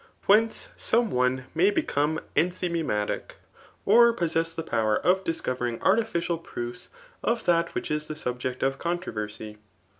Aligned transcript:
¥!^«nice 0.27 0.69
so«e 0.77 1.05
one 1.05 1.45
may 1.53 1.69
become 1.69 2.19
cutfiymaiMsic 2.35 3.21
[or 3.85 4.11
posseiss 4.15 4.55
the 4.55 4.63
power 4.63 4.97
of 4.97 5.23
dkcovermg 5.23 5.79
artificial 5.83 6.39
proofs 6.39 6.89
of 7.23 7.43
dm 7.43 7.69
which 7.75 7.91
is 7.91 8.07
the 8.07 8.15
subject 8.15 8.63
of 8.63 8.79
controversy]. 8.79 9.59